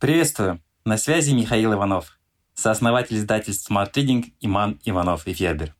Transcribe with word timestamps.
Приветствую! 0.00 0.62
На 0.86 0.96
связи 0.96 1.32
Михаил 1.32 1.74
Иванов, 1.74 2.18
сооснователь 2.54 3.18
издательств 3.18 3.70
Smart 3.70 3.92
Reading 3.92 4.32
Иман 4.40 4.80
Иванов 4.82 5.26
и 5.26 5.34
Федер. 5.34 5.74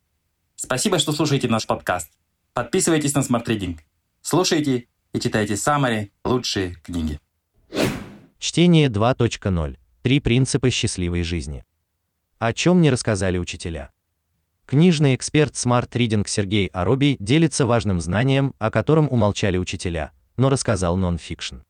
Спасибо, 0.57 0.99
что 0.99 1.13
слушаете 1.13 1.49
наш 1.49 1.67
подкаст. 1.67 2.13
Подписывайтесь 2.53 3.15
на 3.15 3.21
Smart 3.21 3.47
Reading. 3.47 3.79
Слушайте 4.21 4.89
и 5.15 5.21
читайте 5.21 5.57
самые 5.57 6.11
лучшие 6.23 6.75
книги. 6.83 7.19
Чтение 8.39 8.89
2.0. 8.89 9.79
Три 10.03 10.21
принципа 10.21 10.69
счастливой 10.69 11.23
жизни. 11.23 11.65
О 12.39 12.53
чем 12.53 12.83
не 12.83 12.91
рассказали 12.91 13.39
учителя. 13.39 13.91
Книжный 14.67 15.15
эксперт 15.15 15.55
Smart 15.55 15.89
Reading 15.93 16.29
Сергей 16.29 16.67
Аробий 16.67 17.17
делится 17.21 17.65
важным 17.65 18.03
знанием, 18.03 18.53
о 18.59 18.71
котором 18.71 19.09
умолчали 19.11 19.57
учителя, 19.57 20.13
но 20.37 20.51
рассказал 20.51 20.99
нон-фикшн. 20.99 21.61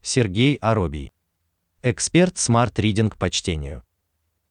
Сергей 0.00 0.56
Аробий 0.62 1.12
Эксперт 1.84 2.34
Smart 2.34 2.74
Reading 2.74 3.14
по 3.16 3.30
чтению. 3.30 3.84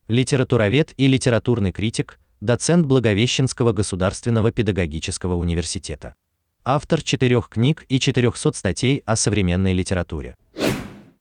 Литературовед 0.08 0.94
и 0.96 1.08
литературный 1.08 1.74
критик, 1.74 2.22
доцент 2.40 2.86
Благовещенского 2.86 3.74
государственного 3.74 4.54
педагогического 4.54 5.36
университета. 5.36 6.16
Автор 6.64 7.02
четырех 7.02 7.50
книг 7.50 7.86
и 7.90 8.00
400 8.00 8.54
статей 8.54 9.04
о 9.06 9.18
современной 9.18 9.74
литературе. 9.74 10.38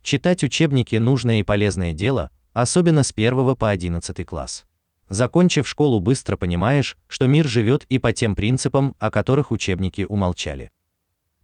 Читать 0.05 0.45
учебники 0.45 0.95
нужное 0.95 1.41
и 1.41 1.43
полезное 1.43 1.93
дело, 1.93 2.31
особенно 2.53 3.03
с 3.03 3.11
1 3.11 3.57
по 3.57 3.69
11 3.69 4.25
класс. 4.25 4.65
Закончив 5.09 5.67
школу, 5.67 5.99
быстро 5.99 6.37
понимаешь, 6.37 6.97
что 7.09 7.27
мир 7.27 7.49
живет 7.49 7.85
и 7.89 7.99
по 7.99 8.13
тем 8.13 8.37
принципам, 8.37 8.95
о 9.01 9.11
которых 9.11 9.51
учебники 9.51 10.07
умолчали. 10.09 10.71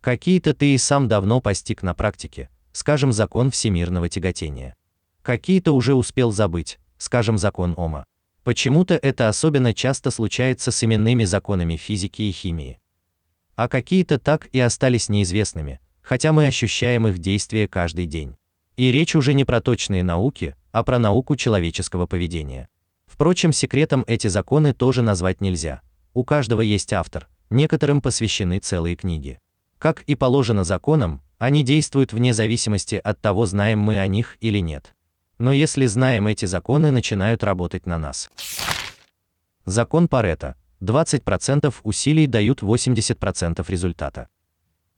Какие-то 0.01 0.55
ты 0.55 0.75
и 0.75 0.79
сам 0.79 1.09
давно 1.09 1.41
постиг 1.41 1.83
на 1.83 1.95
практике, 1.95 2.49
скажем, 2.73 3.13
закон 3.13 3.51
всемирного 3.51 4.09
тяготения. 4.09 4.75
Какие-то 5.23 5.73
уже 5.73 5.95
успел 5.95 6.33
забыть, 6.33 6.79
скажем, 6.99 7.39
закон 7.39 7.75
Ома. 7.77 8.05
Почему-то 8.45 8.95
это 8.95 9.29
особенно 9.29 9.73
часто 9.73 10.11
случается 10.11 10.73
с 10.73 10.83
именными 10.83 11.25
законами 11.25 11.77
физики 11.77 12.23
и 12.23 12.33
химии. 12.33 12.81
А 13.55 13.69
какие-то 13.69 14.19
так 14.19 14.49
и 14.53 14.59
остались 14.59 15.09
неизвестными, 15.09 15.81
хотя 16.01 16.33
мы 16.33 16.47
ощущаем 16.47 17.07
их 17.07 17.19
действие 17.19 17.69
каждый 17.69 18.07
день. 18.07 18.35
И 18.77 18.91
речь 18.91 19.15
уже 19.15 19.35
не 19.35 19.45
про 19.45 19.61
точные 19.61 20.03
науки, 20.03 20.57
а 20.73 20.83
про 20.83 20.99
науку 20.99 21.37
человеческого 21.37 22.07
поведения. 22.07 22.69
Впрочем, 23.07 23.53
секретом 23.53 24.05
эти 24.07 24.27
законы 24.27 24.73
тоже 24.73 25.03
назвать 25.03 25.41
нельзя. 25.41 25.83
У 26.15 26.25
каждого 26.25 26.63
есть 26.63 26.93
автор, 26.93 27.29
некоторым 27.51 28.01
посвящены 28.01 28.59
целые 28.59 28.97
книги. 28.97 29.39
Как 29.79 30.03
и 30.03 30.15
положено 30.15 30.65
законам, 30.65 31.21
они 31.43 31.65
действуют 31.65 32.13
вне 32.13 32.33
зависимости 32.33 32.95
от 32.95 33.21
того, 33.21 33.47
знаем 33.47 33.81
мы 33.81 33.99
о 33.99 34.07
них 34.07 34.37
или 34.41 34.61
нет. 34.61 34.95
Но 35.39 35.53
если 35.53 35.87
знаем 35.87 36.29
эти 36.29 36.45
законы, 36.45 36.93
начинают 36.93 37.43
работать 37.43 37.85
на 37.85 37.99
нас. 37.99 38.31
Закон 39.65 40.07
Парето. 40.07 40.55
20% 40.81 41.75
усилий 41.83 42.29
дают 42.29 42.63
80% 42.63 43.65
результата. 43.67 44.29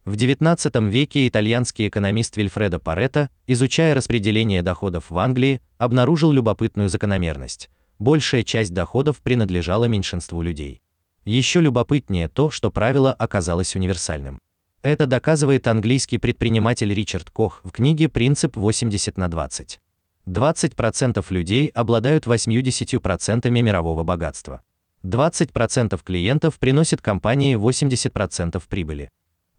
В 0.04 0.16
XIX 0.16 0.90
веке 0.90 1.26
итальянский 1.26 1.88
экономист 1.88 2.36
Вильфредо 2.36 2.78
Парето, 2.78 3.30
изучая 3.46 3.94
распределение 3.94 4.60
доходов 4.60 5.08
в 5.08 5.16
Англии, 5.16 5.62
обнаружил 5.78 6.30
любопытную 6.30 6.90
закономерность. 6.90 7.70
Большая 7.98 8.42
часть 8.42 8.74
доходов 8.74 9.22
принадлежала 9.22 9.86
меньшинству 9.86 10.42
людей. 10.42 10.82
Еще 11.24 11.62
любопытнее 11.62 12.28
то, 12.28 12.50
что 12.50 12.70
правило 12.70 13.14
оказалось 13.14 13.76
универсальным. 13.76 14.42
Это 14.84 15.06
доказывает 15.06 15.66
английский 15.66 16.18
предприниматель 16.18 16.92
Ричард 16.92 17.30
Кох 17.30 17.62
в 17.64 17.70
книге 17.70 18.10
«Принцип 18.10 18.54
80 18.54 19.16
на 19.16 19.28
20». 19.28 19.78
20% 20.26 21.24
людей 21.30 21.68
обладают 21.68 22.26
80% 22.26 23.48
мирового 23.48 24.04
богатства. 24.04 24.60
20% 25.02 25.98
клиентов 26.04 26.58
приносят 26.58 27.00
компании 27.00 27.56
80% 27.56 28.62
прибыли. 28.68 29.08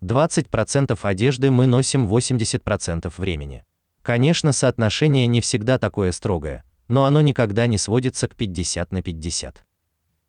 20% 0.03 0.99
одежды 1.01 1.49
мы 1.49 1.65
носим 1.65 2.05
80% 2.05 3.11
времени. 3.17 3.63
Конечно, 4.03 4.51
соотношение 4.51 5.25
не 5.25 5.41
всегда 5.41 5.79
такое 5.79 6.11
строгое, 6.11 6.63
но 6.87 7.05
оно 7.05 7.21
никогда 7.21 7.65
не 7.65 7.79
сводится 7.79 8.27
к 8.27 8.35
50 8.35 8.91
на 8.91 9.01
50. 9.01 9.65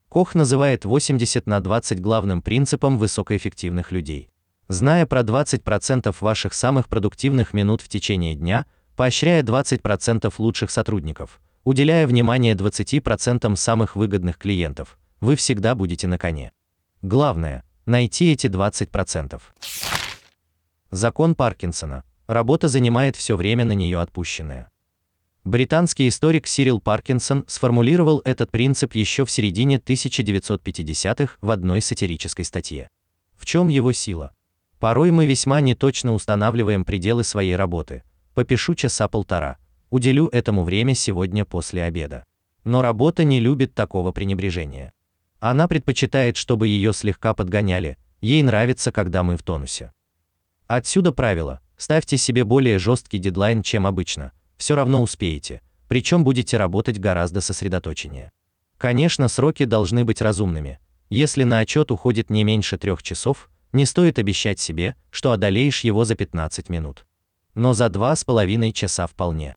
Кох 0.09 0.34
называет 0.34 0.87
80 0.87 1.47
на 1.47 1.61
20 1.61 2.01
главным 2.01 2.41
принципом 2.41 2.97
высокоэффективных 2.97 3.93
людей. 3.93 4.31
Зная 4.69 5.06
про 5.06 5.21
20% 5.21 6.15
ваших 6.21 6.53
самых 6.53 6.88
продуктивных 6.88 7.54
минут 7.54 7.81
в 7.81 7.88
течение 7.88 8.34
дня, 8.34 8.66
поощряя 8.97 9.43
20% 9.43 10.32
лучших 10.38 10.71
сотрудников, 10.71 11.41
уделяя 11.62 12.06
внимание 12.06 12.54
20% 12.54 13.54
самых 13.56 13.94
выгодных 13.94 14.38
клиентов, 14.38 14.99
вы 15.21 15.37
всегда 15.37 15.75
будете 15.75 16.09
на 16.09 16.19
коне. 16.19 16.53
Главное 17.03 17.65
найти 17.87 18.32
эти 18.32 18.49
20%. 18.49 19.41
Закон 20.91 21.34
Паркинсона. 21.34 22.04
Работа 22.27 22.66
занимает 22.66 23.15
все 23.15 23.37
время 23.37 23.65
на 23.65 23.72
нее 23.72 24.00
отпущенное. 24.00 24.71
Британский 25.44 26.09
историк 26.09 26.48
Сирил 26.48 26.81
Паркинсон 26.81 27.44
сформулировал 27.47 28.21
этот 28.25 28.50
принцип 28.50 28.97
еще 28.97 29.25
в 29.25 29.31
середине 29.31 29.77
1950-х 29.77 31.37
в 31.41 31.50
одной 31.53 31.81
сатирической 31.81 32.44
статье. 32.44 32.91
В 33.37 33.47
чем 33.47 33.69
его 33.69 33.93
сила? 33.93 34.33
Порой 34.79 35.11
мы 35.11 35.27
весьма 35.27 35.61
неточно 35.61 36.13
устанавливаем 36.13 36.85
пределы 36.85 37.25
своей 37.25 37.57
работы. 37.57 38.03
Попишу 38.35 38.75
часа 38.75 39.09
полтора. 39.09 39.57
Уделю 39.91 40.29
этому 40.29 40.65
время 40.65 40.95
сегодня 40.95 41.45
после 41.45 41.85
обеда. 41.85 42.25
Но 42.65 42.83
работа 42.83 43.25
не 43.25 43.41
любит 43.41 43.75
такого 43.75 44.13
пренебрежения. 44.13 44.93
Она 45.41 45.69
предпочитает, 45.69 46.37
чтобы 46.37 46.69
ее 46.69 46.93
слегка 46.93 47.33
подгоняли. 47.33 47.97
Ей 48.21 48.43
нравится, 48.43 48.93
когда 48.93 49.23
мы 49.23 49.37
в 49.37 49.43
тонусе. 49.43 49.93
Отсюда 50.67 51.13
правило: 51.13 51.61
ставьте 51.77 52.17
себе 52.17 52.45
более 52.45 52.79
жесткий 52.79 53.19
дедлайн, 53.19 53.63
чем 53.63 53.87
обычно. 53.87 54.33
Все 54.57 54.75
равно 54.75 55.03
успеете, 55.03 55.63
причем 55.89 56.25
будете 56.25 56.57
работать 56.57 56.99
гораздо 56.99 57.41
сосредоточеннее. 57.41 58.33
Конечно, 58.79 59.29
сроки 59.29 59.65
должны 59.65 60.05
быть 60.05 60.21
разумными. 60.21 60.81
Если 61.09 61.45
на 61.45 61.61
отчет 61.61 61.91
уходит 61.91 62.31
не 62.31 62.43
меньше 62.43 62.79
трех 62.79 63.03
часов, 63.03 63.49
не 63.77 63.87
стоит 63.87 64.19
обещать 64.19 64.59
себе, 64.59 64.97
что 65.11 65.33
одолеешь 65.33 65.85
его 65.85 66.05
за 66.05 66.17
15 66.17 66.69
минут. 66.69 67.07
Но 67.55 67.75
за 67.75 67.89
два 67.89 68.17
с 68.17 68.25
половиной 68.25 68.73
часа 68.73 69.07
вполне. 69.07 69.55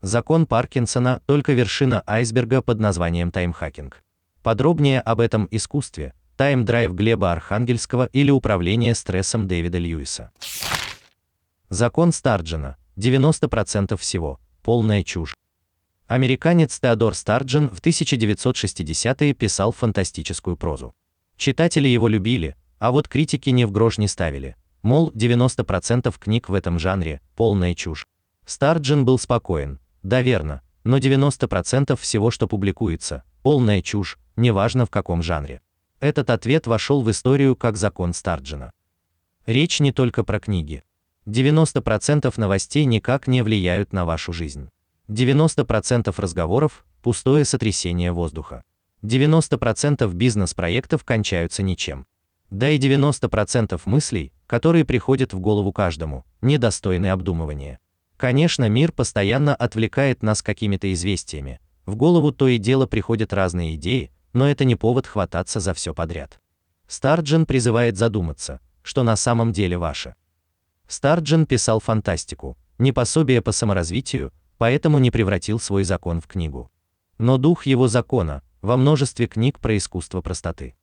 Закон 0.00 0.46
Паркинсона 0.46 1.20
только 1.26 1.52
вершина 1.54 2.04
айсберга 2.06 2.62
под 2.62 2.78
названием 2.78 3.32
таймхакинг. 3.32 4.04
Подробнее 4.42 5.00
об 5.00 5.20
этом 5.20 5.48
искусстве 5.50 6.14
тайм-драйв 6.36 6.94
Глеба 6.94 7.32
Архангельского 7.32 8.06
или 8.12 8.30
управление 8.30 8.94
стрессом 8.94 9.48
Дэвида 9.48 9.78
Льюиса. 9.78 10.30
Закон 11.68 12.12
Старджена 12.12 12.76
90% 12.96 13.96
всего 13.96 14.38
полная 14.62 15.02
чушь. 15.02 15.34
Американец 16.06 16.78
Теодор 16.78 17.14
Старджен 17.14 17.68
в 17.68 17.80
1960-е 17.80 19.34
писал 19.34 19.72
фантастическую 19.72 20.56
прозу. 20.56 20.94
Читатели 21.36 21.88
его 21.88 22.08
любили, 22.08 22.56
а 22.78 22.90
вот 22.90 23.08
критики 23.08 23.50
не 23.50 23.64
в 23.64 23.72
грош 23.72 23.98
не 23.98 24.08
ставили. 24.08 24.56
Мол, 24.82 25.10
90% 25.12 26.14
книг 26.18 26.48
в 26.48 26.54
этом 26.54 26.78
жанре 26.78 27.20
полная 27.36 27.74
чушь. 27.74 28.06
Старджин 28.46 29.04
был 29.04 29.18
спокоен. 29.18 29.80
Да, 30.02 30.22
верно, 30.22 30.62
но 30.84 30.98
90% 30.98 31.96
всего, 31.96 32.30
что 32.30 32.46
публикуется, 32.46 33.24
полная 33.42 33.82
чушь, 33.82 34.18
неважно 34.36 34.86
в 34.86 34.90
каком 34.90 35.22
жанре. 35.22 35.60
Этот 36.00 36.30
ответ 36.30 36.66
вошел 36.66 37.02
в 37.02 37.10
историю 37.10 37.56
как 37.56 37.76
закон 37.76 38.14
Старджина. 38.14 38.72
Речь 39.46 39.80
не 39.80 39.92
только 39.92 40.22
про 40.24 40.38
книги. 40.38 40.84
90% 41.26 42.32
новостей 42.36 42.84
никак 42.84 43.26
не 43.26 43.42
влияют 43.42 43.92
на 43.92 44.04
вашу 44.04 44.32
жизнь. 44.32 44.70
90% 45.08 46.14
разговоров 46.16 46.84
пустое 47.02 47.44
сотрясение 47.44 48.12
воздуха. 48.12 48.62
90% 49.02 50.12
бизнес-проектов 50.12 51.04
кончаются 51.04 51.62
ничем. 51.62 52.06
Да 52.50 52.70
и 52.70 52.78
90% 52.78 53.80
мыслей, 53.84 54.32
которые 54.46 54.84
приходят 54.84 55.32
в 55.34 55.38
голову 55.38 55.72
каждому, 55.72 56.24
недостойны 56.40 57.06
обдумывания. 57.10 57.78
Конечно, 58.16 58.68
мир 58.68 58.90
постоянно 58.92 59.54
отвлекает 59.54 60.22
нас 60.22 60.42
какими-то 60.42 60.92
известиями. 60.92 61.60
В 61.84 61.94
голову 61.94 62.32
то 62.32 62.48
и 62.48 62.58
дело 62.58 62.86
приходят 62.86 63.32
разные 63.32 63.76
идеи, 63.76 64.10
но 64.32 64.48
это 64.48 64.64
не 64.64 64.76
повод 64.76 65.06
хвататься 65.06 65.60
за 65.60 65.74
все 65.74 65.94
подряд. 65.94 66.40
Старджен 66.86 67.44
призывает 67.44 67.96
задуматься, 67.96 68.60
что 68.82 69.02
на 69.02 69.14
самом 69.16 69.52
деле 69.52 69.76
ваше. 69.76 70.14
Старджен 70.86 71.44
писал 71.44 71.80
фантастику, 71.80 72.56
не 72.78 72.92
пособие 72.92 73.42
по 73.42 73.52
саморазвитию, 73.52 74.32
поэтому 74.56 74.98
не 74.98 75.10
превратил 75.10 75.60
свой 75.60 75.84
закон 75.84 76.20
в 76.20 76.26
книгу. 76.26 76.70
Но 77.18 77.36
дух 77.36 77.66
его 77.66 77.88
закона 77.88 78.42
во 78.62 78.76
множестве 78.76 79.26
книг 79.26 79.58
про 79.60 79.76
искусство 79.76 80.22
простоты. 80.22 80.74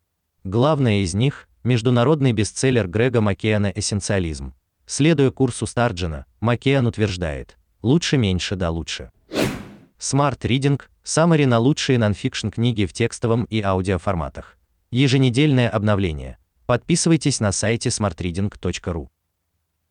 Главное 0.43 0.99
из 0.99 1.15
них 1.15 1.47
международный 1.65 2.31
бестселлер 2.31 2.87
Грега 2.87 3.21
Маккеана 3.21 3.71
«Эссенциализм». 3.75 4.53
Следуя 4.85 5.31
курсу 5.31 5.65
Старджена, 5.65 6.25
Маккеан 6.39 6.85
утверждает, 6.87 7.57
Лучше 7.81 8.17
меньше 8.17 8.55
да 8.55 8.71
лучше. 8.71 9.11
Smart 9.99 10.39
Reading– 10.39 10.81
саммари 11.03 11.45
на 11.45 11.59
лучшие 11.59 11.99
нонфикшн 11.99 12.49
книги 12.49 12.85
в 12.85 12.93
текстовом 12.93 13.43
и 13.43 13.61
аудиоформатах. 13.61 14.57
Еженедельное 14.89 15.69
обновление. 15.69 16.37
Подписывайтесь 16.65 17.39
на 17.39 17.51
сайте 17.51 17.89
smartreading.ru. 17.89 19.07